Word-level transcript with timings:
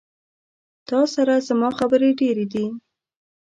تا 0.87 0.99
سره 1.13 1.33
زما 1.47 1.69
خبري 1.79 2.09
ډيري 2.19 2.45
دي 2.53 2.65